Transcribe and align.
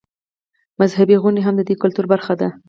مذهبي 0.81 1.15
غونډې 1.21 1.41
هم 1.43 1.53
د 1.57 1.61
دې 1.69 1.75
کلتور 1.81 2.05
برخه 2.13 2.33
ده. 2.41 2.47